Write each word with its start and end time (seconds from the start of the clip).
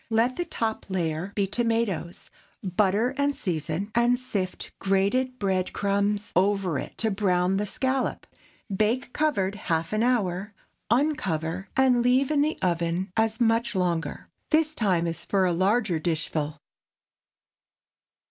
Let 0.09 0.35
the 0.35 0.45
top 0.45 0.87
layer 0.89 1.31
be 1.35 1.45
tomatoes, 1.45 2.31
butter 2.63 3.13
and 3.17 3.35
season, 3.35 3.85
and 3.93 4.17
sift 4.17 4.71
grated 4.79 5.37
bread 5.37 5.73
crumbs 5.73 6.33
over 6.35 6.79
it 6.79 6.97
to 6.97 7.11
brown 7.11 7.57
the 7.57 7.67
scallop. 7.67 8.25
Bake 8.75 9.13
covered 9.13 9.53
half 9.53 9.93
an 9.93 10.01
hour; 10.01 10.55
uncover 10.89 11.69
and 11.77 12.01
leave 12.01 12.31
in 12.31 12.41
the 12.41 12.57
oven 12.63 13.11
as 13.15 13.39
much 13.39 13.75
longer. 13.75 14.27
This 14.49 14.73
time 14.73 15.05
is 15.05 15.23
for 15.23 15.45
a 15.45 15.53
large 15.53 15.89
dishful. 16.01 16.57